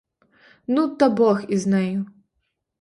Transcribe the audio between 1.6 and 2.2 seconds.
нею.